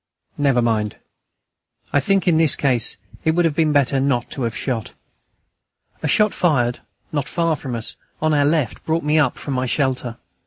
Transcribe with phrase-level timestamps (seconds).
[0.39, 0.95] Never mind!...
[1.93, 4.93] I think in this case it would have been better not to have shot....
[6.01, 6.79] A shot fired,
[7.11, 10.17] not far from us, on our left brought me up from my shelter.